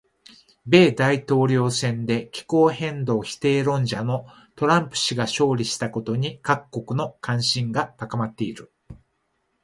[0.65, 8.71] 米大統領選で気候変動否定論者のトランプ氏が勝利したことに各国の関心が集まっている。